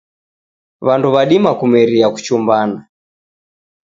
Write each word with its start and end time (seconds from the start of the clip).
Wandu 0.87 1.07
wadima 1.15 1.51
kumeria 1.59 2.07
kuchumbana. 2.09 2.79